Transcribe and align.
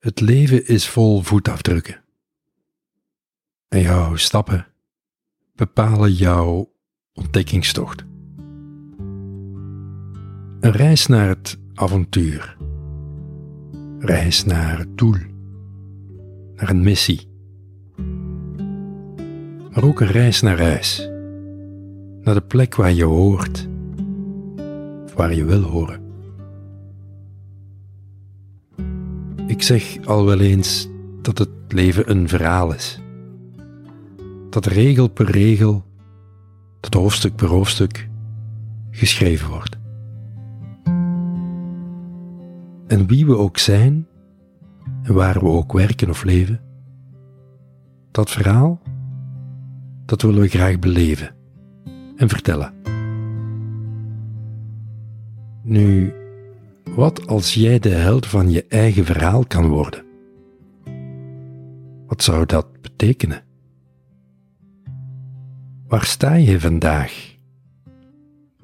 Het 0.00 0.20
leven 0.20 0.66
is 0.66 0.88
vol 0.88 1.22
voetafdrukken. 1.22 2.02
En 3.68 3.80
jouw 3.80 4.16
stappen 4.16 4.66
bepalen 5.54 6.12
jouw 6.12 6.72
ontdekkingstocht. 7.12 8.04
Een 10.60 10.72
reis 10.72 11.06
naar 11.06 11.28
het 11.28 11.58
avontuur. 11.74 12.56
Reis 13.98 14.44
naar 14.44 14.78
het 14.78 14.98
doel. 14.98 15.16
Naar 16.54 16.70
een 16.70 16.82
missie. 16.82 17.28
Maar 19.70 19.84
ook 19.84 20.00
een 20.00 20.10
reis 20.10 20.40
naar 20.40 20.60
huis. 20.60 21.08
Naar 22.20 22.34
de 22.34 22.44
plek 22.46 22.74
waar 22.74 22.92
je 22.92 23.04
hoort. 23.04 23.68
Of 25.04 25.14
waar 25.14 25.34
je 25.34 25.44
wil 25.44 25.62
horen. 25.62 26.09
Ik 29.50 29.62
zeg 29.62 30.04
al 30.04 30.24
wel 30.24 30.40
eens 30.40 30.88
dat 31.22 31.38
het 31.38 31.48
leven 31.68 32.10
een 32.10 32.28
verhaal 32.28 32.74
is. 32.74 33.00
Dat 34.50 34.66
regel 34.66 35.08
per 35.08 35.30
regel, 35.30 35.84
dat 36.80 36.94
hoofdstuk 36.94 37.36
per 37.36 37.48
hoofdstuk 37.48 38.08
geschreven 38.90 39.48
wordt. 39.48 39.78
En 42.86 43.06
wie 43.06 43.26
we 43.26 43.36
ook 43.36 43.58
zijn 43.58 44.06
en 45.02 45.14
waar 45.14 45.38
we 45.40 45.46
ook 45.46 45.72
werken 45.72 46.08
of 46.08 46.24
leven, 46.24 46.60
dat 48.10 48.30
verhaal, 48.30 48.80
dat 50.06 50.22
willen 50.22 50.40
we 50.40 50.48
graag 50.48 50.78
beleven 50.78 51.34
en 52.16 52.28
vertellen. 52.28 52.72
Nu, 55.62 56.12
wat 56.84 57.26
als 57.26 57.54
jij 57.54 57.78
de 57.78 57.88
held 57.88 58.26
van 58.26 58.50
je 58.50 58.64
eigen 58.68 59.04
verhaal 59.04 59.44
kan 59.46 59.68
worden? 59.68 60.04
Wat 62.06 62.22
zou 62.22 62.46
dat 62.46 62.80
betekenen? 62.80 63.42
Waar 65.88 66.04
sta 66.04 66.34
je 66.34 66.60
vandaag? 66.60 67.36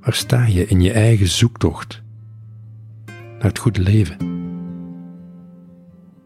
Waar 0.00 0.14
sta 0.14 0.46
je 0.46 0.66
in 0.66 0.80
je 0.80 0.92
eigen 0.92 1.28
zoektocht 1.28 2.02
naar 3.06 3.48
het 3.48 3.58
goede 3.58 3.80
leven? 3.80 4.16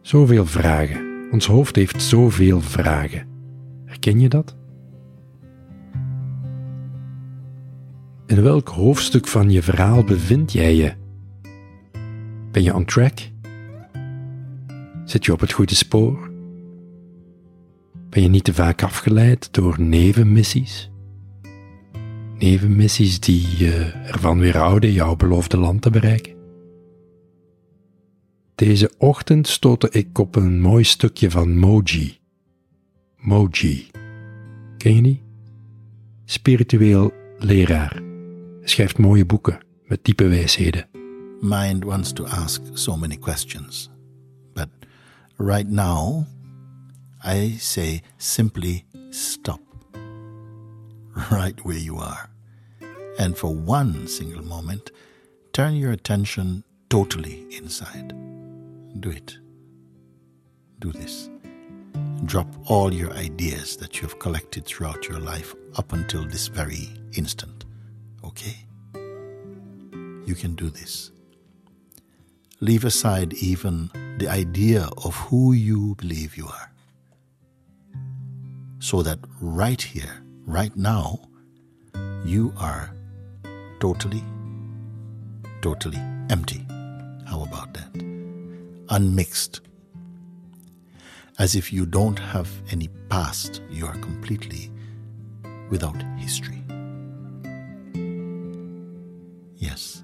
Zoveel 0.00 0.46
vragen. 0.46 1.28
Ons 1.30 1.46
hoofd 1.46 1.76
heeft 1.76 2.02
zoveel 2.02 2.60
vragen. 2.60 3.26
Herken 3.84 4.20
je 4.20 4.28
dat? 4.28 4.56
In 8.26 8.42
welk 8.42 8.68
hoofdstuk 8.68 9.26
van 9.26 9.50
je 9.50 9.62
verhaal 9.62 10.04
bevind 10.04 10.52
jij 10.52 10.74
je? 10.74 10.92
Ben 12.58 12.66
je 12.66 12.74
on 12.74 12.84
track? 12.84 13.18
Zit 15.04 15.24
je 15.24 15.32
op 15.32 15.40
het 15.40 15.52
goede 15.52 15.74
spoor? 15.74 16.30
Ben 18.10 18.22
je 18.22 18.28
niet 18.28 18.44
te 18.44 18.54
vaak 18.54 18.82
afgeleid 18.82 19.52
door 19.52 19.80
nevenmissies? 19.80 20.90
Nevenmissies 22.38 23.20
die 23.20 23.56
je 23.56 23.92
ervan 24.06 24.38
weerhouden 24.38 24.92
jouw 24.92 25.16
beloofde 25.16 25.56
land 25.56 25.82
te 25.82 25.90
bereiken? 25.90 26.34
Deze 28.54 28.92
ochtend 28.96 29.48
stootte 29.48 29.90
ik 29.90 30.18
op 30.18 30.36
een 30.36 30.60
mooi 30.60 30.84
stukje 30.84 31.30
van 31.30 31.56
Moji. 31.56 32.18
Moji. 33.16 33.90
Ken 34.76 34.94
je 34.94 35.02
die? 35.02 35.22
Spiritueel 36.24 37.12
leraar. 37.38 38.02
Schrijft 38.62 38.98
mooie 38.98 39.26
boeken 39.26 39.58
met 39.84 40.04
diepe 40.04 40.28
wijsheden. 40.28 40.97
Mind 41.40 41.84
wants 41.84 42.12
to 42.12 42.26
ask 42.26 42.62
so 42.74 42.96
many 42.96 43.16
questions. 43.16 43.88
But 44.54 44.70
right 45.38 45.66
now, 45.66 46.26
I 47.22 47.52
say 47.58 48.02
simply 48.18 48.84
stop. 49.10 49.60
Right 51.32 51.58
where 51.64 51.76
you 51.76 51.96
are. 51.96 52.30
And 53.18 53.36
for 53.36 53.52
one 53.52 54.06
single 54.06 54.44
moment, 54.44 54.92
turn 55.52 55.74
your 55.74 55.90
attention 55.90 56.62
totally 56.88 57.44
inside. 57.50 58.14
Do 59.00 59.10
it. 59.10 59.36
Do 60.78 60.92
this. 60.92 61.28
Drop 62.24 62.46
all 62.66 62.94
your 62.94 63.12
ideas 63.14 63.76
that 63.78 63.96
you 63.96 64.02
have 64.02 64.20
collected 64.20 64.64
throughout 64.64 65.08
your 65.08 65.18
life 65.18 65.54
up 65.76 65.92
until 65.92 66.24
this 66.24 66.46
very 66.46 66.88
instant. 67.16 67.64
Okay? 68.24 68.56
You 70.24 70.34
can 70.36 70.54
do 70.54 70.70
this 70.70 71.10
leave 72.60 72.84
aside 72.84 73.32
even 73.34 73.90
the 74.18 74.28
idea 74.28 74.88
of 75.04 75.14
who 75.14 75.52
you 75.52 75.94
believe 75.96 76.36
you 76.36 76.46
are. 76.46 76.72
So 78.80 79.02
that 79.02 79.18
right 79.40 79.80
here, 79.80 80.22
right 80.44 80.74
now, 80.76 81.20
you 82.24 82.52
are 82.58 82.94
totally, 83.80 84.24
totally 85.62 85.98
empty. 86.30 86.66
How 87.26 87.42
about 87.42 87.74
that? 87.74 87.94
Unmixed. 88.90 89.60
As 91.38 91.54
if 91.54 91.72
you 91.72 91.86
don't 91.86 92.18
have 92.18 92.50
any 92.72 92.88
past, 93.08 93.62
you 93.70 93.86
are 93.86 93.96
completely 93.98 94.72
without 95.70 96.02
history. 96.16 96.62
Yes, 99.56 100.02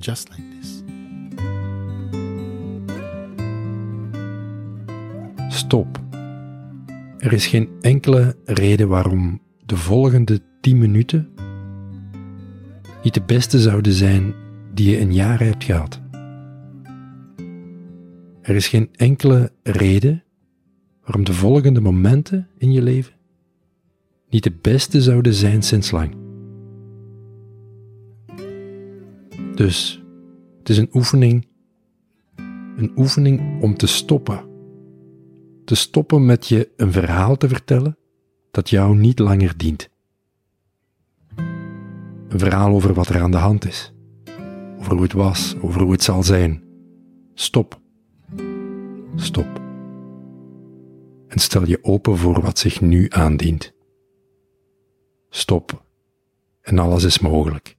just 0.00 0.30
like 0.30 0.50
this. 0.50 0.82
Er 7.18 7.32
is 7.32 7.46
geen 7.46 7.68
enkele 7.80 8.36
reden 8.44 8.88
waarom 8.88 9.40
de 9.66 9.76
volgende 9.76 10.40
10 10.60 10.78
minuten 10.78 11.28
niet 13.02 13.14
de 13.14 13.22
beste 13.22 13.58
zouden 13.58 13.92
zijn 13.92 14.34
die 14.74 14.90
je 14.90 14.98
in 14.98 15.12
jaren 15.12 15.46
hebt 15.46 15.64
gehad. 15.64 16.00
Er 18.42 18.54
is 18.54 18.68
geen 18.68 18.88
enkele 18.92 19.52
reden 19.62 20.24
waarom 21.04 21.24
de 21.24 21.32
volgende 21.32 21.80
momenten 21.80 22.48
in 22.58 22.72
je 22.72 22.82
leven 22.82 23.14
niet 24.30 24.42
de 24.42 24.56
beste 24.60 25.02
zouden 25.02 25.34
zijn 25.34 25.62
sinds 25.62 25.90
lang. 25.90 26.14
Dus 29.54 30.02
het 30.58 30.68
is 30.68 30.78
een 30.78 30.90
oefening, 30.92 31.46
een 32.76 32.92
oefening 32.96 33.62
om 33.62 33.76
te 33.76 33.86
stoppen 33.86 34.50
te 35.64 35.74
stoppen 35.74 36.26
met 36.26 36.48
je 36.48 36.70
een 36.76 36.92
verhaal 36.92 37.36
te 37.36 37.48
vertellen 37.48 37.96
dat 38.50 38.70
jou 38.70 38.96
niet 38.96 39.18
langer 39.18 39.56
dient. 39.56 39.88
Een 42.28 42.38
verhaal 42.38 42.74
over 42.74 42.94
wat 42.94 43.08
er 43.08 43.20
aan 43.20 43.30
de 43.30 43.36
hand 43.36 43.66
is, 43.66 43.92
over 44.78 44.92
hoe 44.92 45.02
het 45.02 45.12
was, 45.12 45.56
over 45.60 45.82
hoe 45.82 45.92
het 45.92 46.02
zal 46.02 46.22
zijn. 46.22 46.62
Stop. 47.34 47.80
Stop. 49.16 49.60
En 51.28 51.38
stel 51.38 51.66
je 51.66 51.84
open 51.84 52.16
voor 52.16 52.40
wat 52.40 52.58
zich 52.58 52.80
nu 52.80 53.06
aandient. 53.08 53.72
Stop. 55.28 55.84
En 56.60 56.78
alles 56.78 57.04
is 57.04 57.18
mogelijk. 57.18 57.76